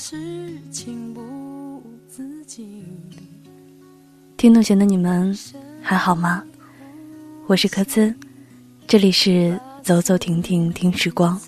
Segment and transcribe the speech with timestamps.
[0.00, 0.16] 是
[0.70, 2.86] 情不自禁。
[4.36, 5.36] 听懂弦的你们
[5.82, 6.40] 还好吗？
[7.48, 8.14] 我是柯兹，
[8.86, 11.38] 这里是走走停停听时光。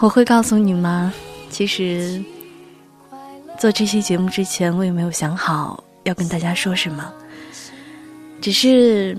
[0.00, 1.14] 我会告诉你吗？
[1.48, 2.20] 其实
[3.56, 7.14] 做这期节目之前，我也没有想好要跟大家说什么，
[8.40, 9.16] 只是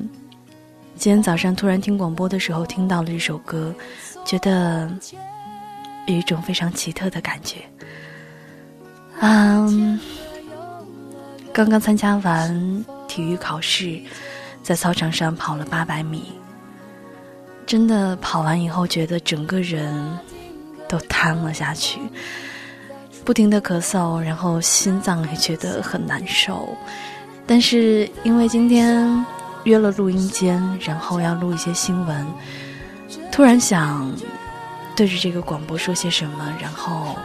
[0.98, 3.74] 今天早上突然听广播的时候听到了这首歌，
[4.24, 4.90] 觉得
[6.08, 7.58] 有一种非常奇特的感觉。
[9.20, 10.00] 嗯，
[11.54, 14.00] 刚刚参加完体育考试，
[14.64, 16.32] 在操场上跑了八百米，
[17.66, 20.18] 真的跑完以后觉得整个人。
[20.88, 22.00] 都瘫了下去，
[23.26, 26.78] 不停的咳嗽，然后心脏也觉得很难受。
[27.48, 29.26] 但是因为今天
[29.66, 32.26] 约了录音间，然后要录一些新闻，
[33.32, 34.12] 突然想
[34.96, 37.16] 对着这个广播说些什么，然后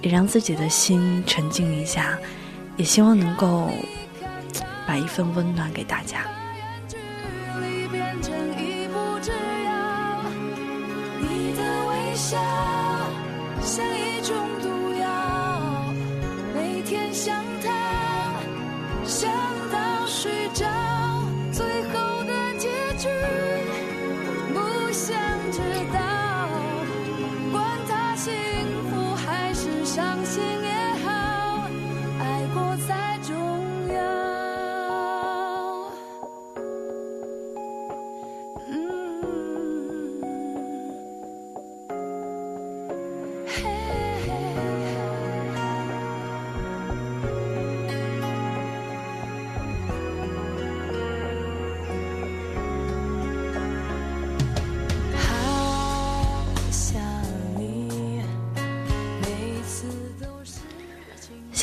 [0.00, 2.18] 也让自己的心沉静一下，
[2.76, 3.70] 也希望能够
[4.86, 6.26] 把一份温暖给大家。
[13.62, 15.06] 像一种毒药，
[16.54, 17.70] 每天想他，
[19.04, 19.30] 想
[19.72, 20.64] 到睡着，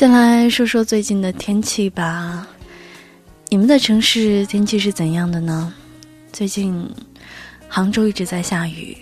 [0.02, 2.44] 先来说说最近的天气吧。
[3.48, 5.72] 你们的城市天气是怎样的呢？
[6.32, 6.90] 最近
[7.68, 8.96] 杭州一直在下雨，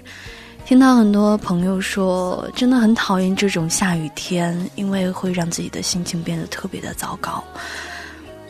[0.67, 7.43] 听到很多朋友说，真的很讨厌这种下雨天，因为会让自己的心情变得特别的糟糕。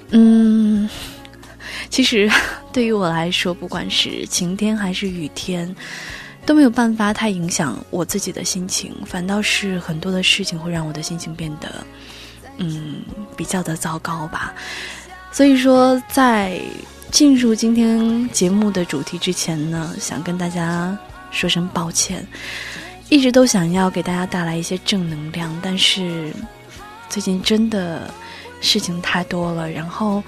[0.08, 0.90] 嗯，
[1.88, 2.28] 其实
[2.74, 5.72] 对于我来说，不管是晴天还是雨天，
[6.44, 11.86] 都没有办法太影响我自己的心情，反倒是很多的事情会让我的心情变得。
[12.60, 13.03] 嗯，
[13.37, 14.54] 比较的糟糕吧。
[15.32, 16.60] 所以说，在
[17.10, 20.97] 进入今天节目的主题之前呢，想跟大家
[21.32, 22.25] 说声抱歉。
[23.09, 26.32] 一直都想要给大家带来一些正能量，但是
[27.09, 28.09] 最近真的
[28.60, 30.22] 事情太多了，然后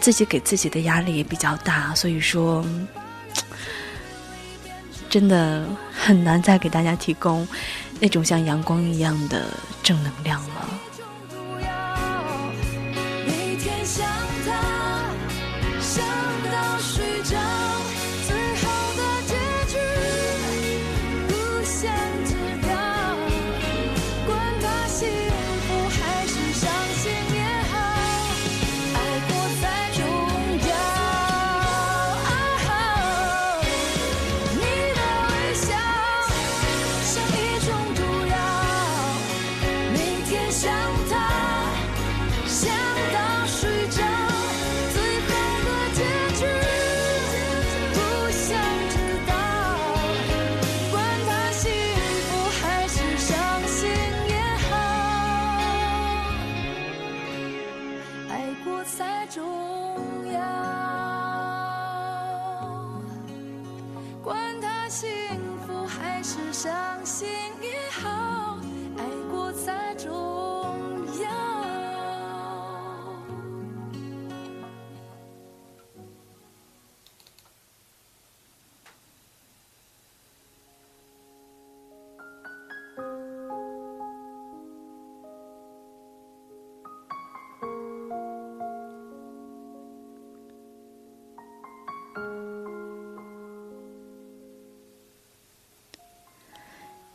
[0.00, 2.64] 自己给自己的压力也比较大，所以说
[5.08, 7.46] 真的很难再给大家提供
[7.98, 9.46] 那种像阳光一样的
[9.82, 10.68] 正能量了。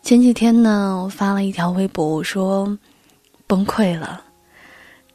[0.05, 2.77] 前几天呢，我发了一条微博，我说
[3.47, 4.21] 崩溃了，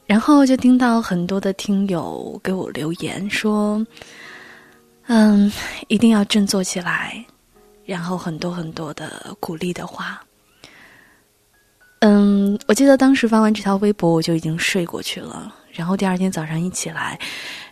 [0.04, 3.86] 然后就听到很多的听友给我留言说，
[5.06, 5.50] 嗯，
[5.86, 7.24] 一定要振作起来，
[7.84, 10.20] 然后很多很多的鼓励的话。
[12.00, 17.16] 嗯，我记得当时发完这条微博，我就已经睡过去了，然后第二天早上一起来，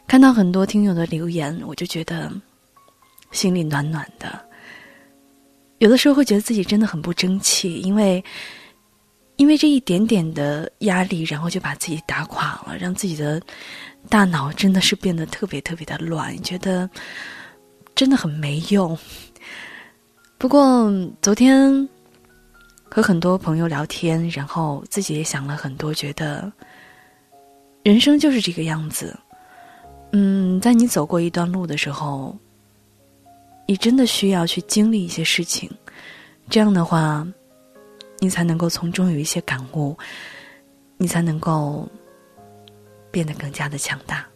[0.06, 2.30] 看到很多听友的留言，我就觉得
[3.32, 4.46] 心里暖暖的。
[5.78, 8.22] 有的时候会觉得自己真的很不争气，因为
[9.36, 13.40] 因为这一点点的压力，然后就把自己打垮了，让自己的
[14.08, 16.90] 大脑真的是变得特别特别的乱，觉得
[17.94, 18.98] 真的很没用。
[20.36, 20.90] 不过
[21.22, 21.88] 昨天
[22.90, 26.52] 和很多朋友聊天，然后自己也想了很多，觉得
[27.84, 29.16] 人生就是这个样子。
[30.10, 32.36] 嗯，在你走过一段路的时候。
[33.70, 35.70] 你真的需要去经历一些事情，
[36.48, 37.28] 这样的话，
[38.18, 39.94] 你才能够从中有一些感悟，
[40.96, 41.86] 你才能够
[43.10, 44.26] 变得更加的强大。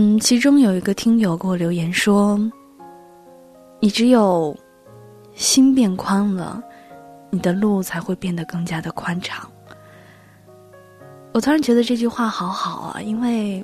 [0.00, 2.40] 嗯，其中有一个听友给我留言说
[3.80, 4.58] ：“你只有
[5.34, 6.62] 心变宽了，
[7.28, 9.46] 你的路才会变得更加的宽敞。”
[11.34, 13.62] 我突然觉得这句话好好啊，因为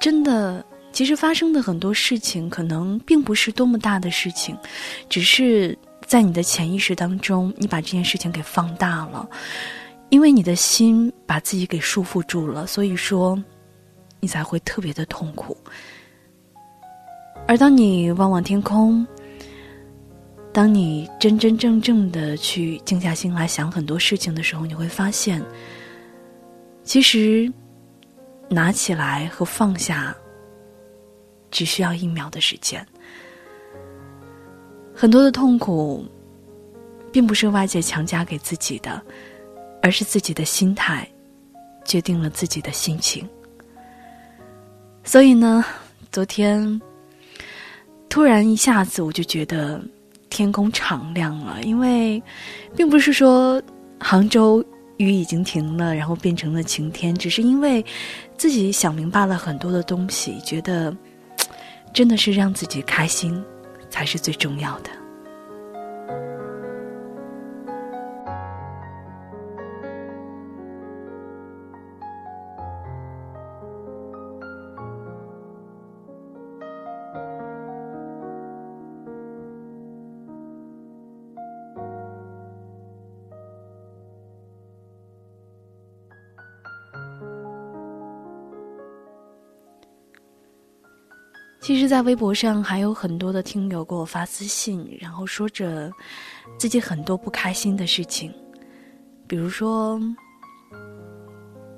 [0.00, 4.58] 真的，其实发生的很多事情可能并不是多么大的事情，
[5.08, 9.28] 只是在你的潜意识当中，你把这件事情给放大了，
[10.08, 13.40] 因为你的心把自己给束缚住了，所以说。
[14.20, 15.56] 你才会特别的痛苦，
[17.46, 19.06] 而当你望望天空，
[20.52, 25.42] 当你真真正正的去静下心来想很多事情的时候，你会发现，
[26.82, 27.52] 其实
[28.48, 30.16] 拿起来和放下
[31.50, 32.84] 只需要一秒的时间。
[34.94, 36.04] 很多的痛苦，
[37.12, 39.00] 并不是外界强加给自己的，
[39.82, 41.06] 而是自己的心态
[41.84, 43.28] 决定了自己的心情。
[45.06, 45.64] 所以呢，
[46.10, 46.82] 昨天
[48.08, 49.80] 突然一下子我就觉得
[50.28, 52.20] 天空敞亮了，因为
[52.74, 53.62] 并不是说
[54.00, 54.62] 杭州
[54.96, 57.82] 雨已经停了，然后变成了晴天，只是因为
[58.36, 60.94] 自己想明白了很多的东西，觉得
[61.94, 63.40] 真的是让自己开心
[63.88, 64.90] 才是最重要的。
[91.66, 95.90] 其实，在微博上还有很多的听友给我发私信，然后说着
[96.56, 98.32] 自己很多不开心的事情，
[99.26, 100.00] 比如说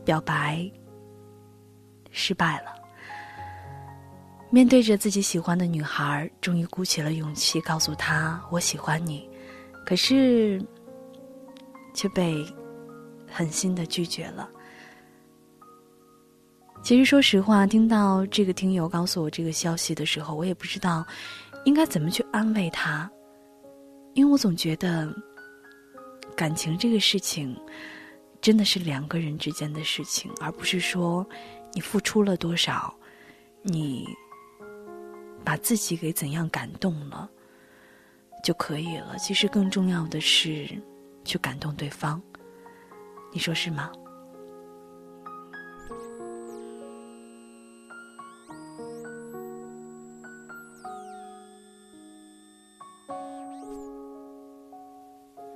[0.05, 0.70] 表白
[2.11, 2.75] 失败了，
[4.50, 9.26] 面对着自己喜欢的女孩，终于鼓起了勇气告诉她我喜欢你，
[9.87, 10.62] 可是
[11.95, 12.45] 却被
[13.26, 14.50] 狠心的拒绝了。
[16.88, 21.07] 其实，说实话，听到这个听友告诉我这个消息的时候，我也不知道
[21.66, 23.11] 应该怎么去安慰他，
[24.14, 25.14] 因为我总觉得
[26.35, 27.54] 感情这个事情
[28.40, 31.28] 真的是两个人之间的事情，而不是说
[31.75, 32.97] 你付出了多少，
[33.61, 34.09] 你
[35.45, 37.28] 把自己给怎样感动了
[38.42, 39.14] 就可以了。
[39.18, 40.66] 其实，更重要的是
[41.23, 42.18] 去感动对方，
[43.30, 43.92] 你说是吗？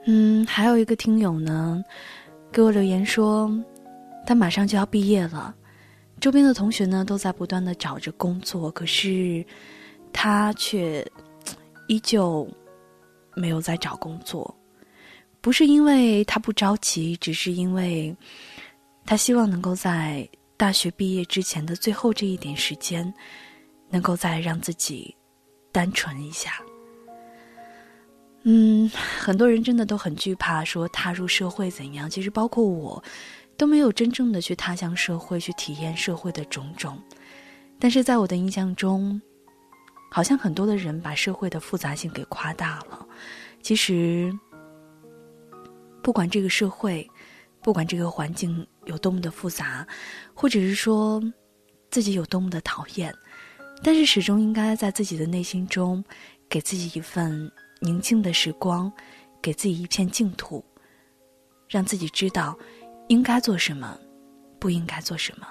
[0.04, 1.82] 嗯，还有一个听友呢，
[2.50, 3.50] 给我留言说，
[4.26, 5.54] 他马上就要毕业了，
[6.20, 9.44] 周边的同学呢都在不断的找着工作，可是
[10.12, 11.06] 他却
[11.86, 12.48] 依旧
[13.34, 14.52] 没有在找工作。
[15.40, 18.14] 不是因为他不着急，只是因为
[19.04, 23.12] 他希望能够在大学毕业之前的最后这一点时间，
[23.88, 25.14] 能够再让自己
[25.72, 26.60] 单纯一下。
[28.44, 32.10] 嗯，很多人真的都很惧怕说踏入社会怎样。
[32.10, 33.02] 其实包括我，
[33.56, 37.00] 都没有真正的去踏向社会，去体验社会的种种。
[37.78, 39.20] 但是在我的印象中，
[40.10, 43.06] 好像很多的人把社会的复杂性给夸大了。
[43.62, 44.36] 其实，
[46.02, 47.08] 不管这个社会，
[47.62, 49.86] 不管这个环境有多么的复杂，
[50.34, 51.22] 或者是说
[51.92, 53.14] 自己有多么的讨厌，
[53.84, 56.04] 但是始终应该在自己的内心中，
[56.48, 57.48] 给自己一份。
[57.82, 58.90] 宁静的时光，
[59.42, 60.64] 给自己一片净土，
[61.68, 62.56] 让自己知道
[63.08, 63.98] 应该做什么，
[64.60, 65.46] 不应该做什么，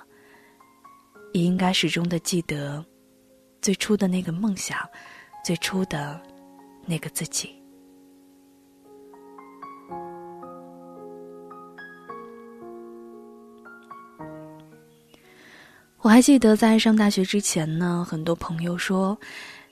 [1.33, 2.83] 也应该始终的记得
[3.61, 4.79] 最初的那个梦想，
[5.43, 6.19] 最初的
[6.85, 7.49] 那个自己。
[15.99, 19.15] 我还记得在上大学之前呢，很多朋友说：“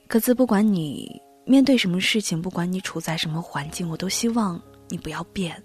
[0.08, 5.62] 可自不管你面对什么事情，不管你处在什么环境，我都希望你不要变。”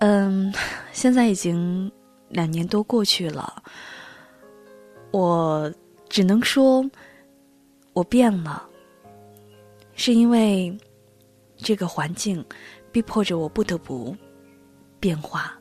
[0.00, 0.50] 嗯，
[0.92, 1.92] 现在已经
[2.30, 3.62] 两年多过去了，
[5.10, 5.70] 我
[6.08, 6.82] 只能说，
[7.92, 8.66] 我变了，
[9.94, 10.74] 是因为
[11.58, 12.42] 这个环境
[12.90, 14.16] 逼迫着我不得不
[14.98, 15.52] 变化，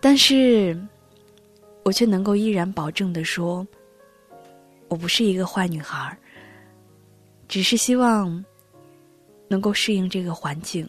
[0.00, 0.74] 但是。
[1.84, 3.64] 我却能够依然保证的说，
[4.88, 6.18] 我不是一个坏女孩
[7.48, 8.44] 只是希望
[9.48, 10.88] 能够适应这个环境，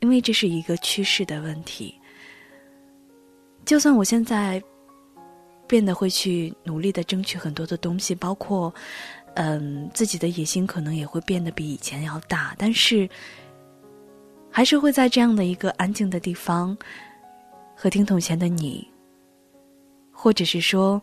[0.00, 1.94] 因为这是一个趋势的问题。
[3.64, 4.62] 就算我现在
[5.66, 8.74] 变得会去努力的争取很多的东西，包括
[9.34, 13.08] 嗯自己的野心可能也会变得比以前要大，但是
[14.50, 16.76] 还是会在这样的一个安静的地方
[17.76, 18.86] 和听筒前的你。
[20.14, 21.02] 或者是说，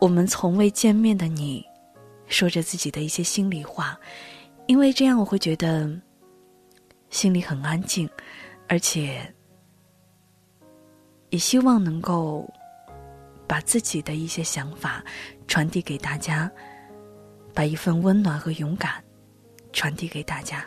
[0.00, 1.64] 我们从未见面的你，
[2.34, 3.96] 说着自己的一些心里话，
[4.66, 5.88] 因为这样我会觉得
[7.08, 8.10] 心里很安静，
[8.68, 9.32] 而且
[11.30, 12.52] 也希望能够
[13.46, 15.00] 把自己的一些想法
[15.46, 16.50] 传递给大家，
[17.54, 19.00] 把一份温暖和勇敢
[19.72, 20.66] 传递给大家。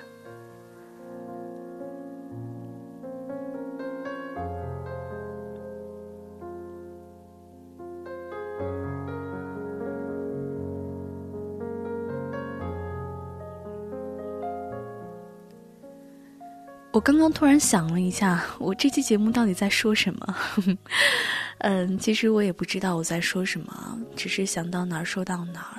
[16.97, 20.35] 我刚刚突然想了一下，我这期节目到底在说什么？
[21.59, 25.77] 嗯，其实我也不知道我在说什么，只是想到哪儿说到哪儿。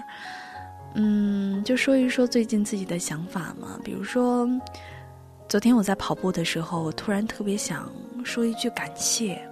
[0.94, 3.80] 嗯，就说一说最近自己的想法嘛。
[3.82, 4.48] 比如说，
[5.48, 7.90] 昨天我在跑步的时候，我突然特别想
[8.22, 9.42] 说一句感谢。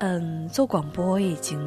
[0.00, 1.58] 嗯，做广播已经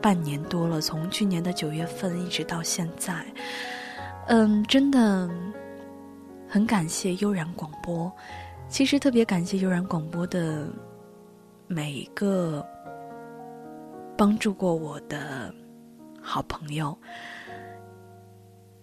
[0.00, 3.26] 半年多了，从去年的九月份一直到现在。
[4.28, 5.28] 嗯，真的。
[6.52, 8.12] 很感谢悠然广播，
[8.68, 10.68] 其实特别感谢悠然广播的
[11.66, 12.62] 每一个
[14.18, 15.50] 帮助过我的
[16.20, 16.94] 好朋友，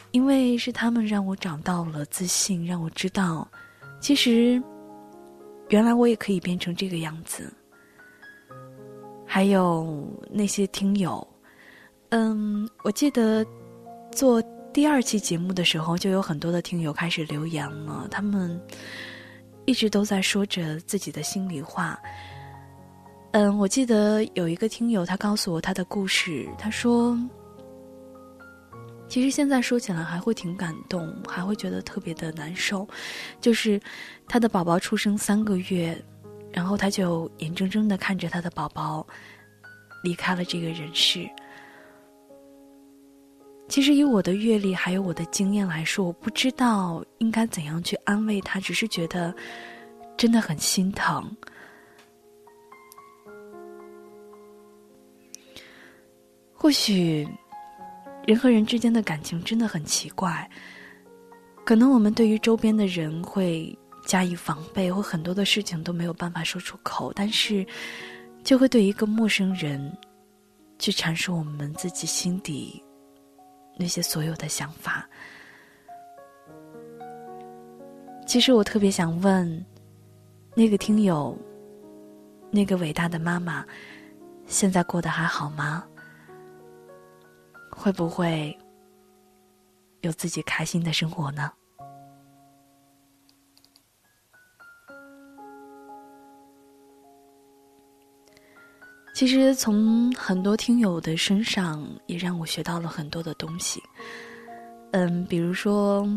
[0.09, 3.47] 因为是他们让我找到了自信，让我知道，
[3.99, 4.59] 其实
[5.67, 7.53] 原来我也可以变成这个样子。
[9.27, 11.25] 还有那些听友，
[12.09, 13.45] 嗯，我记得
[14.11, 14.43] 做。
[14.79, 18.07] 第二期节目的时候，就有很多的听友开始留言了。
[18.09, 18.57] 他们
[19.65, 21.99] 一直都在说着自己的心里话。
[23.33, 26.47] 嗯，我记得有一个听友，他告诉我他的故事。
[26.57, 27.19] 他说
[29.09, 32.87] ：“其实现在说起来还会挺感动，还会觉得特别的难受。
[33.41, 33.77] 就是
[34.29, 36.01] 他的宝宝出生三个月，
[36.53, 39.05] 然后他就眼睁睁的看着他的宝宝
[40.05, 41.29] 离开了这个人世。”
[43.69, 49.33] 其实以我的阅历还有我的经验来说，我不知道应该怎样去安慰他，只是觉得
[50.17, 51.33] 真的很心疼。
[56.51, 57.25] 或许
[58.25, 60.49] 人和人之间的感情真的很奇怪，
[61.63, 67.65] 可能我们对于周边的人会加以防备，或很多的事情都没有办法说出口，但是
[68.43, 69.95] 就会对一个陌生人
[70.79, 72.83] 去阐述我们自己心底。
[73.81, 75.07] 那些所有的想法，
[78.27, 79.65] 其实我特别想问，
[80.53, 81.37] 那个听友，
[82.51, 83.65] 那个伟大的妈妈，
[84.45, 85.85] 现在过得还好吗？
[87.71, 88.55] 会不会
[90.01, 91.49] 有自己开心的生活呢？
[99.19, 103.83] 其实从很多听友的身上，也让我学到了很多的东西。
[104.91, 106.07] 嗯，比如说，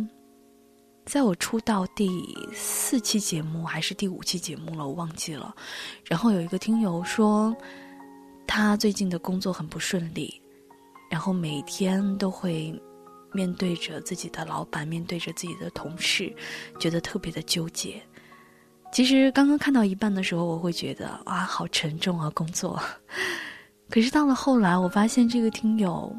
[1.05, 2.09] 在我出道第
[2.53, 5.53] 四期节目还是第五期节目了，我忘记了。
[6.05, 7.53] 然后有一个听友说，
[8.47, 10.41] 他最近的工作很不顺利，
[11.11, 12.73] 然后每天都会
[13.33, 16.33] 面对着自己的老板，面对着自己的同事，
[16.79, 18.01] 觉得特别的纠结。
[18.93, 22.79] 其实刚刚看到一半的时候，我会觉得啊，好沉重啊，工作。
[23.89, 26.15] 可是到了后来，我发现这个听友，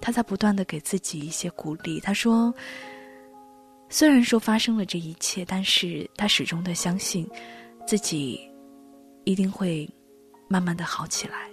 [0.00, 2.00] 他在不断的给自己一些鼓励。
[2.00, 2.52] 他说
[3.88, 7.28] ：“虽然说发生了这一切，但是他始终的相信，
[7.86, 8.40] 自己
[9.24, 9.88] 一定会
[10.48, 11.48] 慢慢的好起来。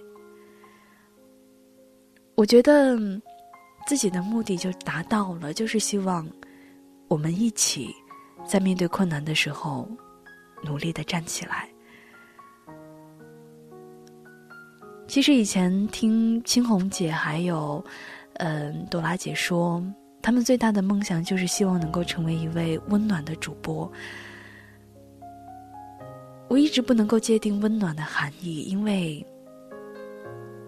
[2.34, 2.98] 我觉得
[3.86, 6.28] 自己的目的就达到了，就是希望
[7.06, 7.94] 我们一起
[8.44, 9.88] 在面对困难的时候
[10.62, 11.68] 努力的站起来。
[15.06, 17.84] 其实以前听青红姐还有
[18.34, 19.82] 嗯朵拉姐说。
[20.22, 23.88] 他们最大的梦想就是希望能够成为一位温暖的主播。
[26.48, 29.24] 我一直不能够界定温暖的含义，因为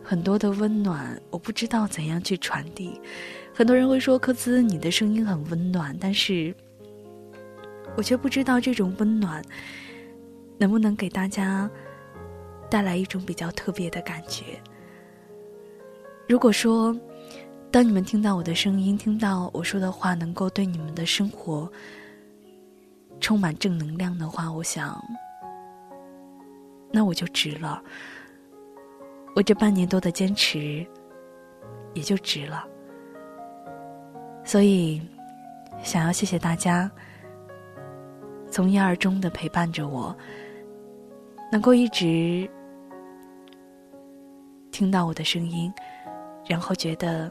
[0.00, 3.00] 很多的温暖我不知道怎样去传递。
[3.52, 6.54] 很多人会说：“科兹，你的声音很温暖。”但是，
[7.98, 9.42] 我却不知道这种温暖
[10.56, 11.68] 能不能给大家
[12.70, 14.44] 带来一种比较特别的感觉。
[16.28, 16.96] 如果说，
[17.72, 21.68] 当你们听到我的声音，听到我说的话，能够对你们的生活
[23.18, 25.04] 充满正能量的话，我想，
[26.92, 27.82] 那我就值了。
[29.34, 30.86] 我这半年多的坚持，
[31.94, 32.64] 也就值了。
[34.44, 35.02] 所以，
[35.82, 36.88] 想要谢谢大家，
[38.50, 40.16] 从一而终的陪伴着我，
[41.52, 42.48] 能够一直
[44.70, 45.72] 听到我的声音，
[46.46, 47.30] 然后觉得。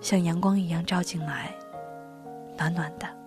[0.00, 1.52] 像阳光一样照进来，
[2.56, 3.17] 暖暖的。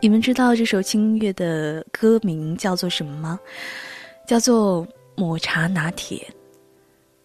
[0.00, 3.40] 你们知道这首轻音乐的歌名叫做什么吗？
[4.28, 6.24] 叫做抹茶拿铁。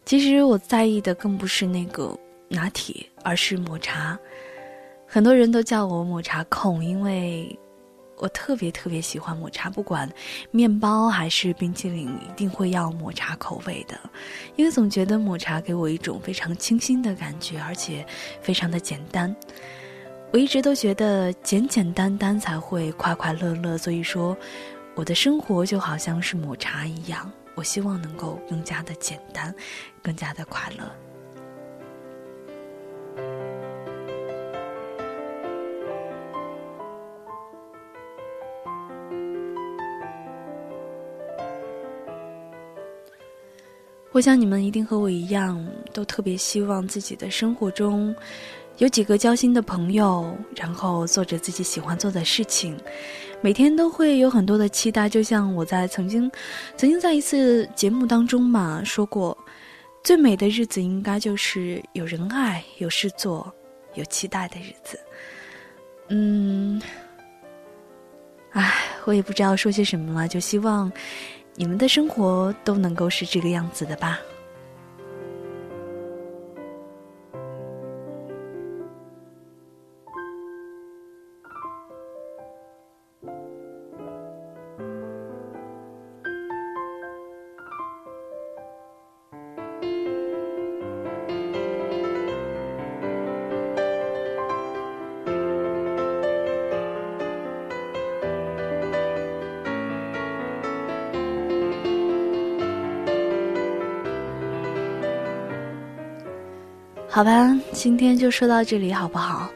[0.06, 2.18] 其实我在意的更不是那个
[2.50, 4.18] 拿铁，而是抹茶。
[5.06, 7.58] 很多人都叫我抹茶控，因为
[8.18, 10.12] 我特别特别喜欢抹茶，不管
[10.50, 13.96] 面包还是冰淇淋，一定会要抹茶口味的。
[14.56, 18.04] 因为总觉得抹茶给我一种非常清新的感觉，而且
[18.42, 19.34] 非常的简单。
[20.34, 24.36] 我一直都觉得简简单单才会快快乐乐，所以说，
[24.96, 27.32] 我的生活就好像是抹茶一样。
[27.54, 29.54] 我希望能够更加的简单，
[30.02, 30.92] 更加的快乐。
[44.12, 48.16] 我想你们一定和我一样，都特别希望自己的生活中。
[48.78, 52.78] 有几个交心的朋友，然后做着自己喜欢做的事情，
[53.40, 55.08] 每天都会有很多的期待。
[55.08, 56.30] 就像我在曾经，
[56.76, 59.38] 曾经在一次节目当中嘛说过，
[60.04, 63.54] 最美的日子应该就是有人爱、有事做、
[63.94, 65.00] 有期待的日子。
[66.10, 66.82] 嗯，
[68.52, 68.74] 唉，
[69.06, 70.92] 我也不知道说些什么了，就希望
[71.56, 74.20] 你们的生活都能够是这个样子的吧。
[107.24, 109.50] 好吧，今天就说到这里好不好？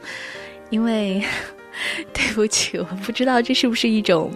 [0.69, 1.21] 因为
[2.13, 4.31] 对不起，我不知道这是不是一种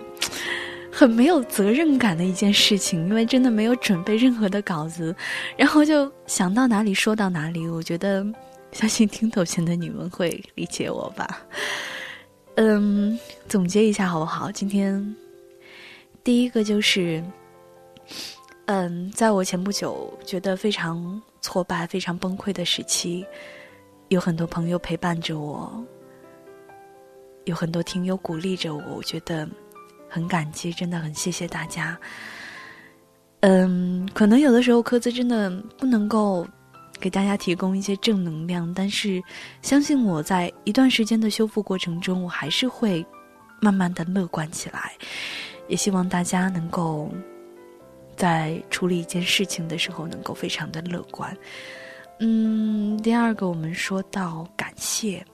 [0.91, 5.15] 很没有责任感的一件事情，因为真的没有准备任何的稿子，
[5.55, 7.65] 然后就想到哪里说到哪里。
[7.69, 8.21] 我觉得，
[8.73, 11.41] 相信听头前的你们会理解我吧。
[12.55, 13.17] 嗯，
[13.47, 14.51] 总结一下好不好？
[14.51, 15.15] 今天
[16.21, 17.23] 第一个就是，
[18.65, 21.21] 嗯，在我前不久觉得非常。
[21.41, 23.25] 挫败非常崩溃的时期，
[24.09, 25.83] 有很多朋友陪伴着我，
[27.45, 29.49] 有很多听友鼓励着我，我觉得
[30.07, 31.97] 很感激，真的很谢谢大家。
[33.39, 35.49] 嗯，可能有的时候科子真的
[35.79, 36.47] 不能够
[36.99, 39.21] 给大家提供一些正能量，但是
[39.63, 43.03] 相信我在一段时间的修复过程中，我还是会
[43.59, 44.93] 慢慢的乐观起来，
[45.67, 47.11] 也希望大家能够。
[48.15, 51.35] 在处理一件事情的时候，能够非常的乐观。
[52.19, 55.25] 嗯，第二个，我们说到感谢，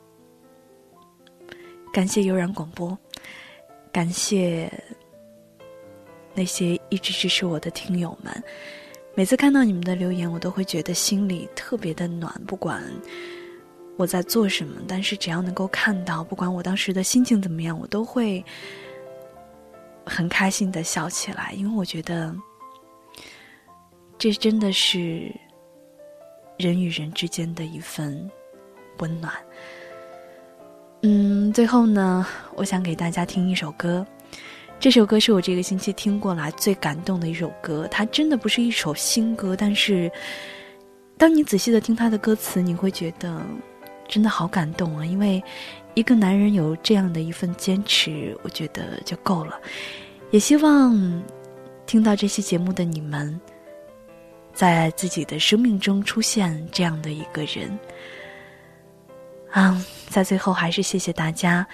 [1.92, 2.98] 感谢悠然广播，
[3.92, 4.72] 感谢
[6.34, 8.44] 那些一直支持我的听友们，
[9.16, 12.34] 每次看到你们的留言，我都会觉得心里特别的暖。
[12.46, 12.82] 不管
[13.98, 18.42] 我在做什么，但是只要能够看到，不管我当时的心情怎么样，我都会
[20.06, 22.34] 很开心的笑起来，因为我觉得
[24.18, 25.32] 这真的是
[26.58, 28.30] 人与人之间的一份
[28.98, 29.34] 温暖。
[31.04, 32.26] 嗯，最后呢，
[32.56, 34.06] 我想给大家听一首歌。
[34.80, 40.12] 这首歌是我这个星期听过来最感动的一首歌，它真的不是一首新歌，但是，
[41.18, 43.42] 当你仔细的听它的歌词，你会觉得
[44.08, 45.06] 真的好感动啊！
[45.06, 45.44] 因为
[45.96, 49.60] 一个男人有这样的一份坚持，我觉得就够了。
[50.30, 51.24] 也希望
[51.86, 53.40] 听到这期节目的你们，
[54.58, 57.78] 在自己的生命中出现这样的一个人。
[59.52, 61.66] 啊，在最后还是谢谢大家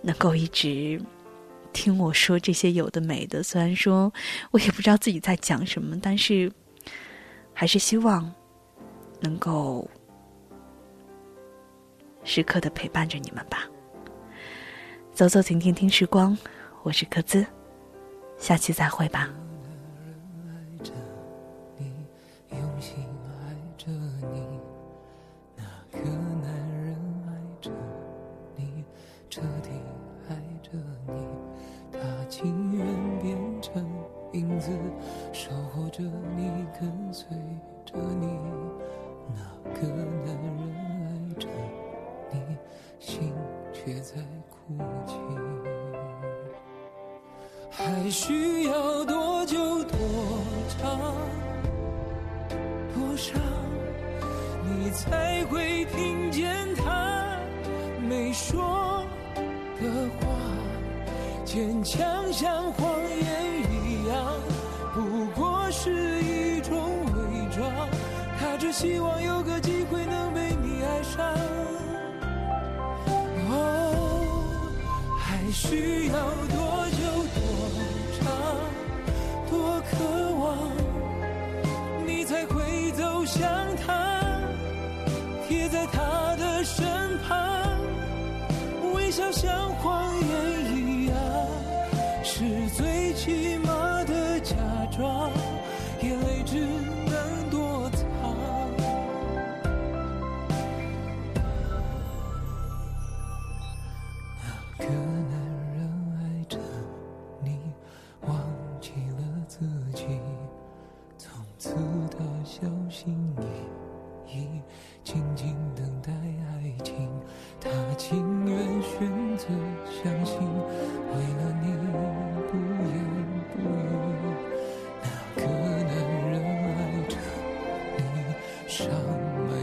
[0.00, 0.98] 能够一直。
[1.74, 4.10] 听我说这些有的没的，虽然说
[4.52, 6.50] 我也不知道自己在讲什么，但是
[7.52, 8.32] 还是希望
[9.20, 9.88] 能够
[12.24, 13.68] 时刻的陪伴着你们吧。
[15.12, 16.36] 走走停停听时光，
[16.82, 17.46] 我是柯兹，
[18.38, 19.28] 下期再会吧。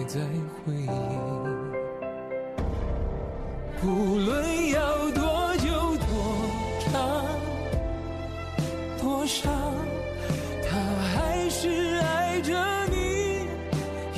[0.08, 0.22] 在
[0.66, 0.88] 回忆。
[3.82, 5.68] 不论要多久
[5.98, 6.08] 多
[6.80, 6.92] 长
[9.02, 9.52] 多伤，
[10.64, 10.80] 他
[11.14, 12.58] 还是爱着
[12.90, 13.48] 你，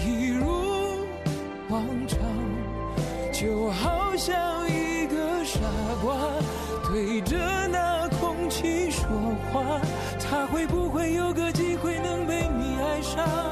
[0.06, 0.46] 一如
[1.70, 2.20] 往常，
[3.34, 5.60] 就好像一个傻
[6.04, 6.16] 瓜
[6.88, 7.36] 对着
[7.68, 7.90] 那。
[8.20, 9.08] 空气说
[9.52, 9.80] 话，
[10.20, 13.49] 他会不会有个机会能被你爱上？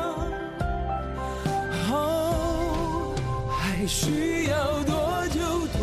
[3.88, 5.80] 需要多久多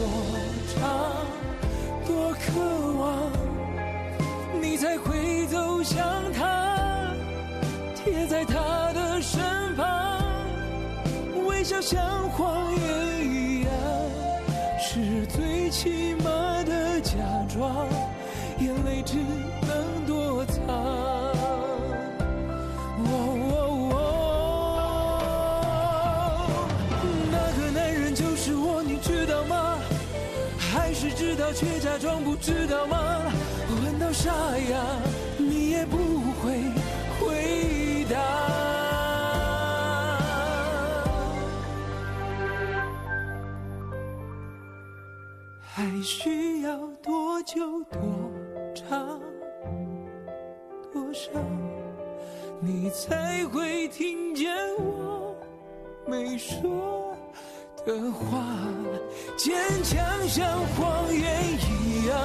[0.75, 0.83] 长
[2.07, 2.61] 多渴
[2.99, 3.33] 望，
[4.61, 7.11] 你才会走向他，
[7.97, 9.41] 贴在他的身
[9.75, 10.23] 旁，
[11.47, 13.71] 微笑像谎言一样，
[14.79, 17.17] 是最起码的假
[17.49, 17.89] 装。
[18.61, 19.17] 眼泪只
[19.67, 21.44] 能躲藏。
[31.45, 32.97] 道却假装不知道吗？
[33.85, 34.83] 问到沙哑，
[35.37, 35.99] 你也不
[36.41, 36.59] 会
[37.21, 38.17] 回答。
[45.61, 48.01] 还需要多久多？
[48.75, 49.21] 长
[50.95, 51.29] 多少，
[52.59, 55.37] 你才会听见我
[56.07, 57.14] 没说
[57.85, 58.45] 的话？
[59.37, 62.19] 坚强像谎言一样，